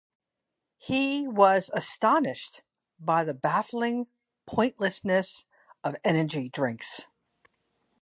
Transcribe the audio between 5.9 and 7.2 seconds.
energy drinks.